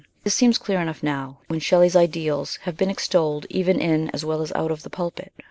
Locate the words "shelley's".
1.59-1.95